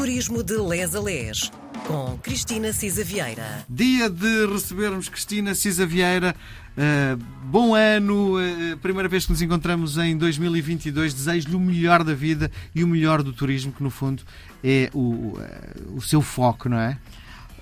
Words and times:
Turismo 0.00 0.42
de 0.42 0.56
Les 0.56 0.94
a 0.94 1.00
Les, 1.00 1.52
com 1.86 2.16
Cristina 2.22 2.72
Cisa 2.72 3.04
Vieira. 3.04 3.66
Dia 3.68 4.08
de 4.08 4.46
recebermos 4.46 5.10
Cristina 5.10 5.54
Cisa 5.54 5.84
Vieira. 5.84 6.34
Uh, 6.70 7.22
bom 7.44 7.74
ano, 7.74 8.38
uh, 8.38 8.78
primeira 8.78 9.10
vez 9.10 9.26
que 9.26 9.32
nos 9.32 9.42
encontramos 9.42 9.98
em 9.98 10.16
2022. 10.16 11.12
Desejo-lhe 11.12 11.54
o 11.54 11.60
melhor 11.60 12.02
da 12.02 12.14
vida 12.14 12.50
e 12.74 12.82
o 12.82 12.88
melhor 12.88 13.22
do 13.22 13.30
turismo, 13.30 13.72
que 13.72 13.82
no 13.82 13.90
fundo 13.90 14.22
é 14.64 14.88
o, 14.94 15.34
uh, 15.36 15.94
o 15.94 16.00
seu 16.00 16.22
foco, 16.22 16.70
não 16.70 16.78
é? 16.78 16.96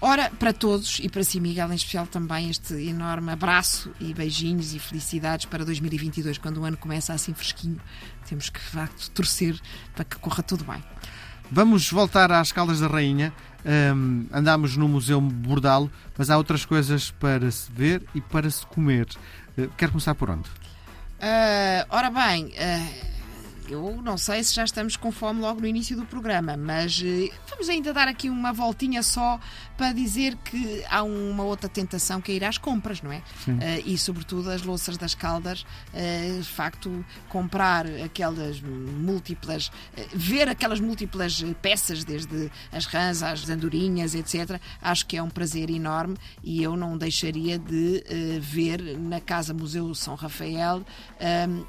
Ora, 0.00 0.30
para 0.30 0.52
todos 0.52 1.00
e 1.00 1.08
para 1.08 1.24
si, 1.24 1.40
Miguel, 1.40 1.72
em 1.72 1.74
especial 1.74 2.06
também 2.06 2.50
este 2.50 2.72
enorme 2.74 3.32
abraço 3.32 3.90
e 3.98 4.14
beijinhos 4.14 4.72
e 4.76 4.78
felicidades 4.78 5.46
para 5.46 5.64
2022, 5.64 6.38
quando 6.38 6.58
o 6.58 6.64
ano 6.64 6.76
começa 6.76 7.12
assim 7.12 7.34
fresquinho. 7.34 7.80
Temos 8.28 8.48
que, 8.48 8.60
de 8.60 8.66
facto, 8.66 9.10
torcer 9.10 9.58
para 9.92 10.04
que 10.04 10.16
corra 10.18 10.44
tudo 10.44 10.62
bem. 10.62 10.80
Vamos 11.50 11.90
voltar 11.90 12.30
às 12.32 12.52
Caldas 12.52 12.80
da 12.80 12.86
Rainha. 12.86 13.32
Um, 13.94 14.26
andámos 14.32 14.76
no 14.76 14.88
Museu 14.88 15.20
Bordalo, 15.20 15.90
mas 16.16 16.30
há 16.30 16.36
outras 16.36 16.64
coisas 16.64 17.10
para 17.10 17.50
se 17.50 17.70
ver 17.72 18.02
e 18.14 18.20
para 18.20 18.48
se 18.48 18.64
comer. 18.66 19.06
Uh, 19.56 19.68
quer 19.76 19.88
começar 19.88 20.14
por 20.14 20.30
onde? 20.30 20.48
Uh, 20.48 21.84
ora 21.90 22.10
bem. 22.10 22.46
Uh 22.46 23.07
eu 23.68 24.00
não 24.02 24.16
sei 24.16 24.42
se 24.42 24.54
já 24.54 24.64
estamos 24.64 24.96
com 24.96 25.12
fome 25.12 25.40
logo 25.40 25.60
no 25.60 25.66
início 25.66 25.96
do 25.96 26.04
programa, 26.06 26.56
mas 26.56 27.00
uh, 27.00 27.32
vamos 27.48 27.68
ainda 27.68 27.92
dar 27.92 28.08
aqui 28.08 28.30
uma 28.30 28.52
voltinha 28.52 29.02
só 29.02 29.38
para 29.76 29.92
dizer 29.92 30.36
que 30.36 30.84
há 30.88 31.02
uma 31.02 31.44
outra 31.44 31.68
tentação 31.68 32.20
que 32.20 32.32
é 32.32 32.34
ir 32.36 32.44
às 32.44 32.58
compras, 32.58 33.02
não 33.02 33.12
é? 33.12 33.18
Uh, 33.46 33.82
e 33.84 33.98
sobretudo 33.98 34.50
as 34.50 34.62
louças 34.62 34.96
das 34.96 35.14
caldas, 35.14 35.62
uh, 35.92 36.40
de 36.40 36.48
facto, 36.48 37.04
comprar 37.28 37.86
aquelas 38.04 38.60
múltiplas, 38.60 39.70
ver 40.14 40.48
aquelas 40.48 40.80
múltiplas 40.80 41.44
peças, 41.60 42.04
desde 42.04 42.50
as 42.72 42.86
rãs 42.86 43.22
às 43.22 43.48
andorinhas, 43.48 44.14
etc., 44.14 44.60
acho 44.80 45.06
que 45.06 45.16
é 45.16 45.22
um 45.22 45.30
prazer 45.30 45.70
enorme 45.70 46.16
e 46.42 46.62
eu 46.62 46.76
não 46.76 46.96
deixaria 46.96 47.58
de 47.58 48.04
ver 48.40 48.98
na 48.98 49.20
Casa 49.20 49.52
Museu 49.52 49.94
São 49.94 50.14
Rafael 50.14 50.84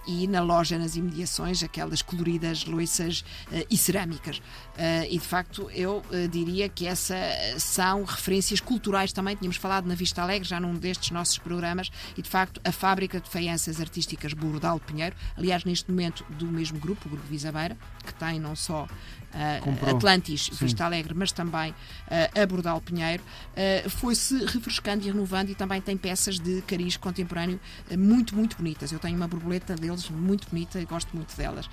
e 0.08 0.28
na 0.28 0.42
loja 0.42 0.78
nas 0.78 0.96
imediações 0.96 1.64
aquelas 1.64 1.89
aquelas 1.90 2.02
coloridas 2.02 2.66
louças 2.66 3.22
uh, 3.52 3.66
e 3.70 3.78
cerâmicas. 3.78 4.38
Uh, 4.38 5.06
e 5.10 5.18
de 5.18 5.26
facto, 5.26 5.70
eu 5.72 5.98
uh, 5.98 6.28
diria 6.30 6.70
que 6.70 6.86
essa 6.86 7.16
são 7.58 8.04
referências 8.04 8.60
culturais 8.60 9.12
também. 9.12 9.36
Tínhamos 9.36 9.58
falado 9.58 9.86
na 9.86 9.96
Vista 9.96 10.22
Alegre, 10.22 10.48
já 10.48 10.60
num 10.60 10.76
destes 10.76 11.12
nossos 11.12 11.38
programas, 11.38 11.92
e 12.16 12.22
de 12.22 12.30
facto, 12.30 12.62
a 12.64 12.72
fábrica 12.72 13.20
de 13.20 13.30
faianças 13.30 13.82
artísticas 13.82 14.34
Bordal 14.34 14.80
Pinheiro, 14.80 15.16
aliás, 15.36 15.66
neste 15.66 15.90
momento 15.90 16.24
do 16.30 16.46
mesmo 16.46 16.80
grupo, 16.80 17.08
o 17.08 17.12
Grupo 17.12 17.26
Visabeira, 17.28 17.78
que 18.06 18.14
tem 18.14 18.40
não 18.40 18.56
só 18.56 18.88
uh, 19.34 19.96
Atlantis, 19.96 20.50
Sim. 20.52 20.66
Vista 20.66 20.86
Alegre, 20.86 21.14
mas 21.14 21.32
também 21.32 21.72
uh, 21.72 22.42
a 22.42 22.46
Bordal 22.46 22.82
Pinheiro, 22.82 23.24
uh, 23.24 23.90
foi-se 23.90 24.46
refrescando 24.46 25.06
e 25.06 25.08
renovando 25.08 25.50
e 25.50 25.56
também 25.56 25.82
tem 25.82 25.98
peças 25.98 26.40
de 26.40 26.62
cariz 26.64 26.98
contemporâneo 26.98 27.60
muito, 27.98 28.36
muito 28.36 28.58
bonitas. 28.58 28.92
Eu 28.92 29.00
tenho 29.00 29.16
uma 29.16 29.28
borboleta 29.28 29.76
deles 29.76 30.10
muito 30.10 30.50
bonita 30.50 30.80
e 30.80 30.86
gosto 30.86 31.16
muito 31.16 31.36
delas. 31.36 31.70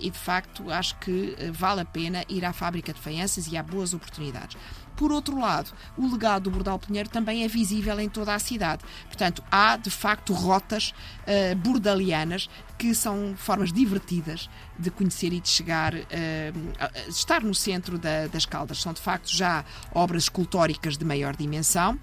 E 0.00 0.10
de 0.10 0.18
facto 0.18 0.70
acho 0.70 0.96
que 0.96 1.36
vale 1.52 1.80
a 1.80 1.84
pena 1.84 2.24
ir 2.28 2.44
à 2.44 2.52
fábrica 2.52 2.92
de 2.92 3.00
faianças 3.00 3.46
e 3.46 3.56
há 3.56 3.62
boas 3.62 3.94
oportunidades. 3.94 4.56
Por 4.96 5.10
outro 5.10 5.38
lado, 5.38 5.72
o 5.96 6.10
legado 6.10 6.44
do 6.44 6.50
Bordal 6.50 6.78
Pinheiro 6.78 7.08
também 7.08 7.44
é 7.44 7.48
visível 7.48 7.98
em 7.98 8.08
toda 8.08 8.34
a 8.34 8.38
cidade. 8.38 8.82
Portanto, 9.06 9.42
há 9.50 9.76
de 9.76 9.90
facto 9.90 10.32
rotas 10.32 10.94
uh, 11.22 11.56
bordalianas 11.56 12.48
que 12.78 12.94
são 12.94 13.34
formas 13.36 13.72
divertidas 13.72 14.48
de 14.78 14.90
conhecer 14.90 15.32
e 15.32 15.40
de 15.40 15.48
chegar, 15.48 15.94
uh, 15.94 17.08
estar 17.08 17.42
no 17.42 17.54
centro 17.54 17.98
da, 17.98 18.28
das 18.28 18.46
Caldas. 18.46 18.80
São 18.80 18.92
de 18.92 19.00
facto 19.00 19.34
já 19.34 19.64
obras 19.92 20.24
escultóricas 20.24 20.96
de 20.96 21.04
maior 21.04 21.36
dimensão 21.36 21.98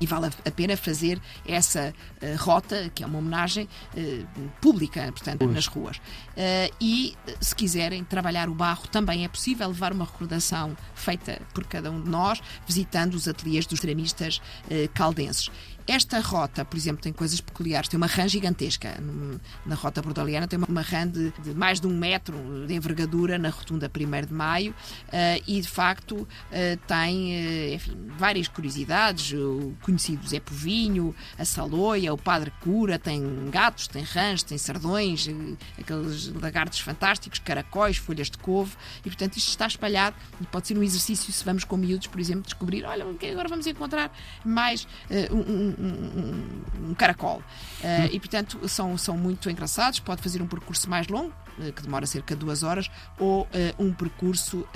e 0.00 0.06
vale 0.06 0.26
a 0.26 0.50
pena 0.50 0.76
fazer 0.76 1.20
essa 1.46 1.92
uh, 2.22 2.42
rota, 2.42 2.90
que 2.94 3.02
é 3.02 3.06
uma 3.06 3.18
homenagem 3.18 3.68
uh, 3.94 4.48
pública, 4.60 5.10
portanto, 5.12 5.46
nas 5.46 5.66
ruas. 5.66 5.96
Uh, 5.96 6.74
e, 6.80 7.16
se 7.40 7.54
quiserem 7.54 8.04
trabalhar 8.04 8.48
o 8.48 8.54
barro, 8.54 8.86
também 8.88 9.24
é 9.24 9.28
possível 9.28 9.68
levar 9.68 9.92
uma 9.92 10.04
recordação 10.04 10.76
feita 10.94 11.40
por 11.54 11.64
cada 11.64 11.90
um 11.90 12.02
de 12.02 12.08
nós, 12.08 12.40
visitando 12.66 13.14
os 13.14 13.26
ateliês 13.28 13.66
dos 13.66 13.80
ceramistas 13.80 14.40
caldenses. 14.94 15.50
Esta 15.88 16.18
rota, 16.18 16.64
por 16.64 16.76
exemplo, 16.76 17.00
tem 17.00 17.12
coisas 17.12 17.40
peculiares. 17.40 17.88
Tem 17.88 17.96
uma 17.96 18.08
rã 18.08 18.26
gigantesca. 18.26 18.96
Na 19.64 19.76
rota 19.76 20.02
bordaliana 20.02 20.48
tem 20.48 20.58
uma 20.58 20.82
rã 20.82 21.06
de, 21.06 21.32
de 21.42 21.54
mais 21.54 21.80
de 21.80 21.86
um 21.86 21.96
metro 21.96 22.66
de 22.66 22.74
envergadura 22.74 23.38
na 23.38 23.50
rotunda 23.50 23.88
1 23.88 24.26
de 24.26 24.32
Maio 24.32 24.72
uh, 24.72 25.42
e, 25.46 25.60
de 25.60 25.68
facto, 25.68 26.16
uh, 26.16 26.26
tem 26.88 27.36
uh, 27.36 27.74
enfim, 27.74 27.96
várias 28.18 28.48
curiosidades. 28.48 29.32
O 29.32 29.74
conhecido 29.86 30.26
Zé 30.28 30.40
Povinho, 30.40 31.14
a 31.38 31.44
Saloia, 31.44 32.12
o 32.12 32.18
Padre 32.18 32.52
Cura, 32.60 32.98
tem 32.98 33.22
gatos, 33.50 33.88
tem 33.88 34.02
rãs, 34.02 34.42
tem 34.42 34.58
sardões, 34.58 35.26
aqueles 35.78 36.28
lagartos 36.34 36.80
fantásticos, 36.80 37.38
caracóis, 37.38 37.96
folhas 37.96 38.30
de 38.30 38.36
couve 38.36 38.74
e, 39.00 39.08
portanto, 39.08 39.36
isto 39.36 39.48
está 39.48 39.66
espalhado 39.66 40.16
e 40.40 40.46
pode 40.46 40.68
ser 40.68 40.76
um 40.76 40.82
exercício 40.82 41.32
se 41.32 41.44
vamos 41.44 41.64
com 41.64 41.76
miúdos, 41.76 42.08
por 42.08 42.20
exemplo, 42.20 42.42
descobrir, 42.42 42.84
olha, 42.84 43.06
agora 43.32 43.48
vamos 43.48 43.66
encontrar 43.66 44.12
mais 44.44 44.86
um 45.30 45.46
um, 45.46 46.90
um, 46.90 46.94
caracol. 46.94 47.38
Uh, 47.80 48.08
e, 48.12 48.18
portanto, 48.18 48.68
são, 48.68 48.96
são 48.98 49.16
muito 49.16 49.48
engraçados. 49.50 50.00
Pode 50.00 50.22
fazer 50.22 50.42
um 50.42 50.46
percurso 50.46 50.88
mais 50.88 51.08
longo, 51.08 51.32
uh, 51.58 51.72
que 51.72 51.82
demora 51.82 52.06
cerca 52.06 52.34
de 52.34 52.40
duas 52.40 52.62
horas, 52.62 52.90
ou 53.18 53.42
uh, 53.42 53.48
um 53.78 53.92
percurso 53.92 54.66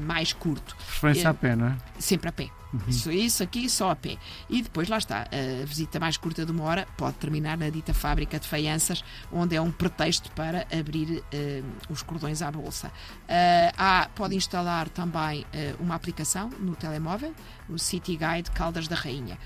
mais 0.00 0.32
curto. 0.32 0.76
Preferência 0.76 1.30
a 1.30 1.34
pé, 1.34 1.56
não 1.56 1.66
é? 1.68 1.76
Sempre 1.98 2.28
a 2.28 2.32
pé. 2.32 2.50
Uhum. 2.74 3.12
Isso, 3.12 3.42
aqui 3.42 3.68
só 3.68 3.90
a 3.90 3.96
pé. 3.96 4.16
E 4.50 4.62
depois 4.62 4.88
lá 4.88 4.98
está, 4.98 5.28
a 5.30 5.64
visita 5.64 6.00
mais 6.00 6.16
curta 6.16 6.44
de 6.44 6.50
uma 6.50 6.64
hora 6.64 6.88
pode 6.96 7.16
terminar 7.16 7.56
na 7.56 7.70
dita 7.70 7.94
fábrica 7.94 8.38
de 8.38 8.48
faianças, 8.48 9.04
onde 9.32 9.54
é 9.54 9.60
um 9.60 9.70
pretexto 9.70 10.30
para 10.32 10.66
abrir 10.76 11.18
uh, 11.18 11.22
os 11.88 12.02
cordões 12.02 12.42
à 12.42 12.50
bolsa. 12.50 12.88
Uh, 12.88 13.72
há, 13.76 14.08
pode 14.14 14.34
instalar 14.34 14.88
também 14.88 15.42
uh, 15.42 15.46
uma 15.82 15.94
aplicação 15.94 16.50
no 16.58 16.74
telemóvel, 16.74 17.32
o 17.68 17.78
City 17.78 18.16
Guide 18.16 18.50
Caldas 18.50 18.88
da 18.88 18.96
Rainha. 18.96 19.38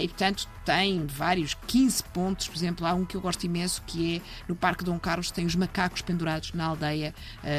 e 0.00 0.08
portanto 0.08 0.48
tem 0.64 1.04
vários, 1.06 1.54
15 1.66 2.04
pontos, 2.04 2.48
por 2.48 2.56
exemplo, 2.56 2.86
há 2.86 2.94
um 2.94 3.04
que 3.04 3.16
eu 3.16 3.20
gosto 3.20 3.44
imenso 3.44 3.82
que 3.86 4.16
é 4.16 4.20
no 4.48 4.54
Parque 4.54 4.84
Dom 4.84 4.98
Carlos, 4.98 5.30
tem 5.30 5.44
os 5.44 5.54
macacos 5.54 6.00
pendurados 6.00 6.52
na 6.54 6.66
aldeia 6.66 7.14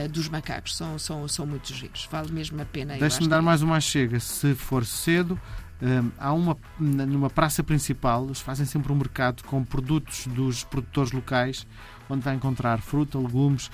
dos 0.10 0.28
macacos. 0.28 0.76
São, 0.76 0.98
são, 0.98 1.28
são 1.28 1.46
muito 1.46 1.72
giros, 1.74 2.08
vale 2.12 2.32
mesmo 2.32 2.60
a 2.62 2.66
pena. 2.66 2.98
Deixe-me 2.98 3.28
dar 3.28 3.42
mais 3.42 3.62
uma 3.62 3.80
chega, 3.80 4.20
se 4.20 4.56
for 4.56 4.86
cedo. 5.02 5.40
Um, 5.82 6.12
há 6.20 6.32
uma 6.32 6.56
numa 6.80 7.30
praça 7.30 7.64
principal, 7.64 8.26
eles 8.26 8.40
fazem 8.40 8.68
sempre 8.68 8.92
um 8.92 8.96
mercado 8.96 9.44
com 9.44 9.64
produtos 9.64 10.28
dos 10.28 10.64
produtores 10.64 11.12
locais, 11.12 11.66
onde 12.08 12.22
vai 12.22 12.36
encontrar 12.36 12.80
fruta, 12.82 13.18
legumes, 13.18 13.72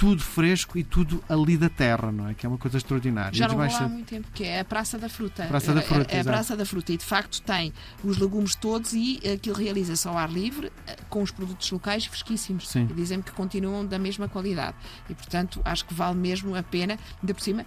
tudo 0.00 0.22
fresco 0.22 0.78
e 0.78 0.82
tudo 0.82 1.22
ali 1.28 1.58
da 1.58 1.68
terra, 1.68 2.10
não 2.10 2.26
é? 2.26 2.32
Que 2.32 2.46
é 2.46 2.48
uma 2.48 2.56
coisa 2.56 2.78
extraordinária. 2.78 3.36
Já 3.36 3.46
não 3.46 3.56
vou 3.56 3.66
lá 3.66 3.78
há 3.78 3.86
muito 3.86 4.06
tempo, 4.06 4.28
que 4.32 4.44
é 4.44 4.60
a 4.60 4.64
Praça 4.64 4.98
da 4.98 5.10
Fruta. 5.10 5.44
Praça 5.44 5.74
da 5.74 5.82
Fruta, 5.82 6.14
é, 6.14 6.16
é 6.16 6.20
a 6.20 6.24
Praça 6.24 6.56
da 6.56 6.64
Fruta 6.64 6.90
e 6.90 6.96
de 6.96 7.04
facto 7.04 7.42
tem 7.42 7.70
os 8.02 8.16
legumes 8.16 8.54
todos 8.54 8.94
e 8.94 9.20
aquilo 9.30 9.56
realiza-se 9.56 10.08
ao 10.08 10.16
ar 10.16 10.30
livre 10.30 10.72
eh, 10.86 10.96
com 11.10 11.20
os 11.20 11.30
produtos 11.30 11.70
locais 11.70 12.06
fresquíssimos. 12.06 12.66
Sim. 12.66 12.88
E 12.90 12.94
dizem-me 12.94 13.22
que 13.22 13.32
continuam 13.32 13.84
da 13.84 13.98
mesma 13.98 14.26
qualidade. 14.26 14.74
E 15.06 15.14
portanto 15.14 15.60
acho 15.66 15.84
que 15.84 15.92
vale 15.92 16.16
mesmo 16.16 16.56
a 16.56 16.62
pena, 16.62 16.98
ainda 17.20 17.34
por 17.34 17.42
cima 17.42 17.66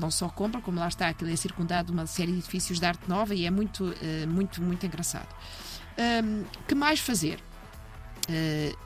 não 0.00 0.10
só 0.10 0.28
compra, 0.28 0.60
como 0.60 0.78
lá 0.78 0.88
está, 0.88 1.08
aquilo 1.08 1.30
é 1.30 1.36
circundado 1.36 1.86
de 1.86 1.92
uma 1.92 2.06
série 2.06 2.32
de 2.32 2.38
edifícios 2.38 2.78
de 2.78 2.86
arte 2.86 3.08
nova 3.08 3.34
e 3.34 3.46
é 3.46 3.50
muito, 3.50 3.84
uh, 3.84 4.28
muito, 4.28 4.62
muito 4.62 4.84
engraçado. 4.86 5.28
Um, 5.98 6.44
que 6.66 6.74
mais 6.74 7.00
fazer? 7.00 7.38
Uh, 8.28 8.76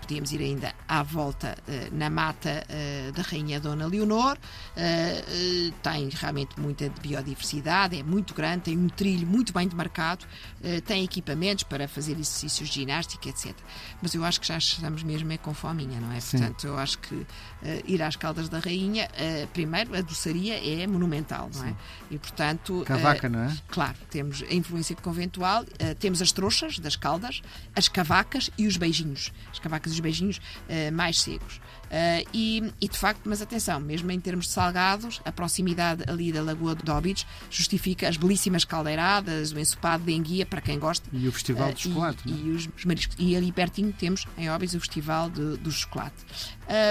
podíamos 0.00 0.32
ir 0.32 0.40
ainda 0.40 0.74
à 0.88 1.02
volta 1.02 1.56
uh, 1.66 1.96
na 1.96 2.08
mata 2.10 2.64
uh, 2.68 3.12
da 3.12 3.22
Rainha 3.22 3.60
Dona 3.60 3.86
Leonor. 3.86 4.36
Uh, 4.36 5.72
tem 5.82 6.08
realmente 6.08 6.58
muita 6.58 6.88
biodiversidade, 7.00 7.98
é 7.98 8.02
muito 8.02 8.34
grande, 8.34 8.64
tem 8.64 8.78
um 8.78 8.88
trilho 8.88 9.26
muito 9.26 9.52
bem 9.52 9.66
demarcado, 9.66 10.26
tem 10.84 11.04
equipamentos 11.04 11.64
para 11.64 11.88
fazer 11.88 12.12
exercícios 12.12 12.68
de 12.68 12.80
ginástica, 12.80 13.28
etc. 13.28 13.54
Mas 14.00 14.14
eu 14.14 14.24
acho 14.24 14.40
que 14.40 14.46
já 14.46 14.58
estamos 14.58 15.02
mesmo 15.02 15.32
é 15.32 15.38
com 15.38 15.52
fominha, 15.52 16.00
não 16.00 16.12
é? 16.12 16.20
Sim. 16.20 16.38
Portanto, 16.38 16.66
eu 16.66 16.78
acho 16.78 16.98
que 16.98 17.26
ir 17.86 18.02
às 18.02 18.16
Caldas 18.16 18.48
da 18.48 18.58
Rainha, 18.58 19.08
primeiro, 19.52 19.96
a 19.96 20.00
doçaria 20.00 20.82
é 20.82 20.86
monumental, 20.86 21.50
não 21.54 21.64
é? 21.64 21.68
Sim. 21.68 21.76
E, 22.12 22.18
portanto... 22.18 22.82
Cavaca, 22.86 23.28
não 23.28 23.40
é? 23.40 23.56
Claro, 23.68 23.96
temos 24.10 24.42
a 24.42 24.54
influência 24.54 24.94
conventual, 24.96 25.64
temos 25.98 26.22
as 26.22 26.32
trouxas 26.32 26.78
das 26.78 26.96
Caldas, 26.96 27.42
as 27.74 27.88
cavacas 27.88 28.50
e 28.56 28.66
os 28.66 28.76
beijinhos. 28.76 29.32
As 29.52 29.58
cavacas 29.72 29.92
e 29.92 29.94
os 29.94 30.00
beijinhos 30.00 30.36
uh, 30.38 30.92
mais 30.92 31.20
secos. 31.20 31.56
Uh, 31.56 32.28
e, 32.32 32.72
e, 32.80 32.88
de 32.88 32.98
facto, 32.98 33.22
mas 33.24 33.42
atenção, 33.42 33.80
mesmo 33.80 34.10
em 34.10 34.20
termos 34.20 34.46
de 34.46 34.52
salgados, 34.52 35.20
a 35.24 35.32
proximidade 35.32 36.04
ali 36.06 36.32
da 36.32 36.42
Lagoa 36.42 36.74
de 36.74 36.90
Óbidos 36.90 37.26
justifica 37.50 38.08
as 38.08 38.16
belíssimas 38.16 38.64
caldeiradas, 38.64 39.52
o 39.52 39.58
ensopado 39.58 40.04
de 40.04 40.12
enguia, 40.12 40.46
para 40.46 40.60
quem 40.60 40.78
gosta. 40.78 41.08
E 41.12 41.28
o 41.28 41.32
Festival 41.32 41.72
de 41.72 41.82
Chocolate. 41.82 42.22
E, 42.26 42.30
e, 42.30 42.50
os, 42.50 42.68
os 42.76 42.84
mariscos. 42.84 43.16
E 43.18 43.36
ali 43.36 43.52
pertinho 43.52 43.92
temos, 43.92 44.26
em 44.38 44.50
Óbidos, 44.50 44.74
o 44.74 44.80
Festival 44.80 45.28
de, 45.28 45.56
do 45.58 45.70
Chocolate. 45.70 46.16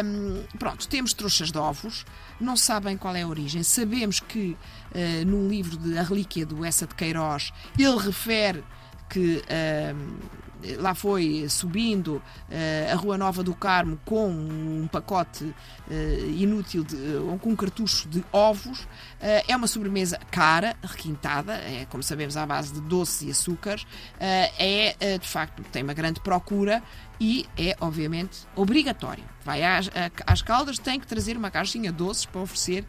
Um, 0.05 0.43
pronto, 0.57 0.87
temos 0.87 1.13
trouxas 1.13 1.51
de 1.51 1.57
ovos, 1.57 2.05
não 2.39 2.55
sabem 2.55 2.95
qual 2.95 3.15
é 3.15 3.23
a 3.23 3.27
origem. 3.27 3.63
Sabemos 3.63 4.19
que 4.19 4.55
uh, 4.91 5.25
num 5.25 5.47
livro 5.47 5.77
de 5.77 5.97
A 5.97 6.03
Relíquia 6.03 6.45
do 6.45 6.63
Essa 6.63 6.85
de 6.85 6.93
Queiroz, 6.93 7.51
ele 7.77 7.97
refere 7.97 8.63
que 9.09 9.37
uh, 9.37 10.41
lá 10.79 10.93
foi 10.93 11.47
subindo 11.49 12.15
uh, 12.15 12.91
a 12.91 12.95
Rua 12.95 13.17
Nova 13.17 13.43
do 13.43 13.53
Carmo 13.53 13.99
com 14.05 14.29
um 14.29 14.87
pacote 14.91 15.43
uh, 15.43 16.29
inútil, 16.37 16.83
de, 16.83 16.95
ou 17.17 17.37
com 17.39 17.49
um 17.49 17.55
cartucho 17.55 18.07
de 18.07 18.23
ovos. 18.31 18.87
é 19.19 19.55
uma 19.55 19.67
sobremesa 19.67 20.19
cara, 20.29 20.75
requintada, 20.81 21.53
é, 21.53 21.85
como 21.89 22.01
sabemos, 22.03 22.37
à 22.37 22.45
base 22.45 22.73
de 22.73 22.81
doces 22.81 23.21
e 23.21 23.31
açúcares. 23.31 23.85
é, 24.19 25.17
de 25.17 25.27
facto, 25.27 25.63
tem 25.71 25.83
uma 25.83 25.93
grande 25.93 26.19
procura 26.19 26.81
e 27.19 27.45
é, 27.57 27.75
obviamente, 27.79 28.39
obrigatório. 28.55 29.23
Vai 29.43 29.63
às, 29.63 29.89
às 30.25 30.41
caldas, 30.41 30.77
tem 30.79 30.99
que 30.99 31.07
trazer 31.07 31.37
uma 31.37 31.51
caixinha 31.51 31.91
de 31.91 31.97
doces 31.97 32.25
para 32.25 32.41
oferecer 32.41 32.85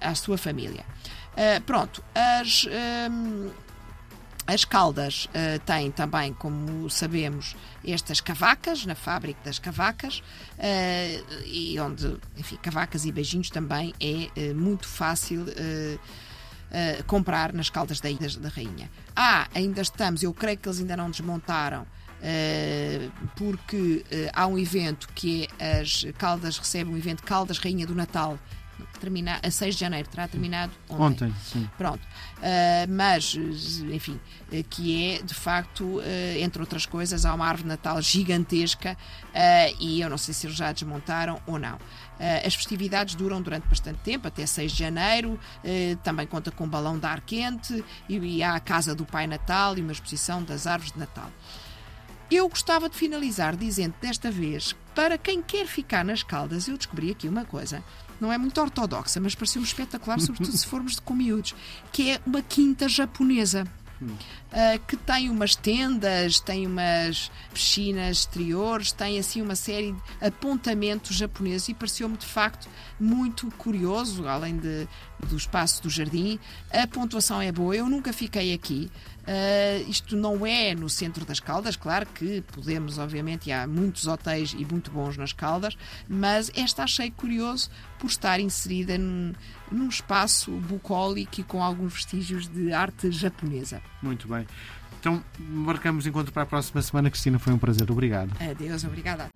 à 0.00 0.14
sua 0.14 0.38
família. 0.38 0.84
pronto, 1.66 2.02
as. 2.14 2.66
Um, 3.10 3.67
as 4.48 4.64
Caldas 4.64 5.26
uh, 5.26 5.58
têm 5.66 5.90
também, 5.90 6.32
como 6.32 6.88
sabemos, 6.88 7.54
estas 7.86 8.18
cavacas, 8.18 8.86
na 8.86 8.94
fábrica 8.94 9.38
das 9.44 9.58
cavacas, 9.58 10.22
uh, 10.56 11.44
e 11.44 11.78
onde, 11.78 12.16
enfim, 12.34 12.56
cavacas 12.56 13.04
e 13.04 13.12
beijinhos 13.12 13.50
também 13.50 13.92
é 14.00 14.50
uh, 14.50 14.54
muito 14.54 14.88
fácil 14.88 15.44
comprar 17.06 17.52
nas 17.54 17.70
Caldas 17.70 17.98
da, 17.98 18.10
da 18.40 18.48
Rainha. 18.50 18.90
Ah, 19.16 19.48
ainda 19.54 19.80
estamos, 19.80 20.22
eu 20.22 20.34
creio 20.34 20.58
que 20.58 20.68
eles 20.68 20.78
ainda 20.80 20.98
não 20.98 21.10
desmontaram. 21.10 21.86
porque 23.36 24.04
há 24.34 24.46
um 24.46 24.58
evento 24.58 25.08
que 25.14 25.48
é 25.58 25.80
as 25.80 26.04
Caldas 26.18 26.58
recebem 26.58 26.92
um 26.92 26.96
evento 26.96 27.22
Caldas 27.22 27.56
Rainha 27.58 27.86
do 27.86 27.94
Natal 27.94 28.38
terminar, 28.98 29.40
a 29.42 29.50
6 29.50 29.74
de 29.74 29.80
janeiro, 29.80 30.08
terá 30.08 30.28
terminado 30.28 30.72
ontem. 30.88 31.28
Ontem, 31.28 31.34
sim. 31.42 31.70
Pronto. 31.76 32.02
Uh, 32.38 32.90
mas, 32.90 33.34
enfim, 33.34 34.20
que 34.68 35.14
é, 35.14 35.22
de 35.22 35.34
facto, 35.34 35.98
uh, 35.98 36.02
entre 36.38 36.60
outras 36.60 36.86
coisas, 36.86 37.24
há 37.24 37.34
uma 37.34 37.46
árvore 37.46 37.64
de 37.64 37.68
Natal 37.68 38.00
gigantesca 38.02 38.96
uh, 39.28 39.76
e 39.80 40.00
eu 40.00 40.10
não 40.10 40.18
sei 40.18 40.34
se 40.34 40.46
eles 40.46 40.56
já 40.56 40.72
desmontaram 40.72 41.40
ou 41.46 41.58
não. 41.58 41.78
as 42.44 42.54
festividades 42.54 43.14
duram 43.14 43.40
durante 43.40 43.68
bastante 43.68 44.00
tempo, 44.00 44.26
até 44.28 44.44
6 44.44 44.72
de 44.72 44.78
janeiro, 44.78 45.38
também 46.02 46.26
conta 46.26 46.50
com 46.50 46.64
um 46.64 46.68
balão 46.68 46.98
de 46.98 47.06
ar 47.06 47.20
quente 47.20 47.84
e, 48.08 48.16
e 48.16 48.42
há 48.42 48.54
a 48.54 48.60
Casa 48.60 48.94
do 48.94 49.04
Pai 49.04 49.26
Natal 49.26 49.78
e 49.78 49.80
uma 49.80 49.92
exposição 49.92 50.42
das 50.42 50.66
árvores 50.66 50.92
de 50.92 50.98
Natal. 50.98 51.30
Eu 52.30 52.46
gostava 52.48 52.90
de 52.90 52.96
finalizar 52.96 53.56
dizendo 53.56 53.94
desta 54.02 54.30
vez, 54.30 54.76
para 54.94 55.16
quem 55.16 55.40
quer 55.40 55.66
ficar 55.66 56.04
nas 56.04 56.22
Caldas, 56.22 56.68
eu 56.68 56.76
descobri 56.76 57.10
aqui 57.10 57.26
uma 57.26 57.44
coisa 57.44 57.82
não 58.20 58.32
é 58.32 58.38
muito 58.38 58.60
ortodoxa, 58.60 59.20
mas 59.20 59.34
pareceu-me 59.34 59.66
espetacular, 59.66 60.20
sobretudo 60.20 60.56
se 60.56 60.66
formos 60.66 60.98
com 61.00 61.14
miúdos, 61.14 61.54
que 61.92 62.10
é 62.10 62.20
uma 62.26 62.42
quinta 62.42 62.88
japonesa. 62.88 63.66
Uh, 64.48 64.78
que 64.86 64.96
tem 64.96 65.28
umas 65.28 65.54
tendas, 65.54 66.40
tem 66.40 66.66
umas 66.66 67.30
piscinas 67.52 68.20
exteriores, 68.20 68.92
tem 68.92 69.18
assim 69.18 69.42
uma 69.42 69.54
série 69.54 69.92
de 69.92 70.26
apontamentos 70.26 71.14
japoneses 71.14 71.68
e 71.68 71.74
pareceu-me 71.74 72.16
de 72.16 72.24
facto 72.24 72.66
muito 72.98 73.50
curioso, 73.58 74.26
além 74.26 74.56
de, 74.56 74.88
do 75.28 75.36
espaço 75.36 75.82
do 75.82 75.90
jardim. 75.90 76.38
A 76.70 76.86
pontuação 76.86 77.42
é 77.42 77.52
boa, 77.52 77.76
eu 77.76 77.90
nunca 77.90 78.10
fiquei 78.10 78.54
aqui. 78.54 78.90
Uh, 79.28 79.90
isto 79.90 80.16
não 80.16 80.46
é 80.46 80.74
no 80.74 80.88
centro 80.88 81.22
das 81.26 81.38
Caldas, 81.38 81.76
claro 81.76 82.06
que 82.06 82.40
podemos, 82.50 82.96
obviamente, 82.96 83.50
e 83.50 83.52
há 83.52 83.66
muitos 83.66 84.06
hotéis 84.06 84.54
e 84.54 84.64
muito 84.64 84.90
bons 84.90 85.18
nas 85.18 85.34
Caldas, 85.34 85.76
mas 86.08 86.50
esta 86.54 86.84
achei 86.84 87.10
curioso 87.10 87.68
por 87.98 88.06
estar 88.06 88.40
inserida 88.40 88.96
num, 88.96 89.34
num 89.70 89.88
espaço 89.88 90.50
bucólico 90.52 91.42
e 91.42 91.44
com 91.44 91.62
alguns 91.62 91.92
vestígios 91.92 92.48
de 92.48 92.72
arte 92.72 93.10
japonesa. 93.10 93.82
Muito 94.02 94.26
Então, 95.00 95.22
marcamos 95.38 96.06
encontro 96.06 96.32
para 96.32 96.42
a 96.42 96.46
próxima 96.46 96.82
semana. 96.82 97.10
Cristina, 97.10 97.38
foi 97.38 97.52
um 97.52 97.58
prazer. 97.58 97.90
Obrigado. 97.90 98.30
Adeus, 98.40 98.84
obrigada. 98.84 99.28